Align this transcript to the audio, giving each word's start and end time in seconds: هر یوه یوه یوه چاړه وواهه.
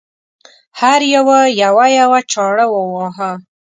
هر 0.79 1.01
یوه 1.15 1.39
یوه 1.63 1.85
یوه 2.01 2.19
چاړه 2.31 2.65
وواهه. 2.69 3.31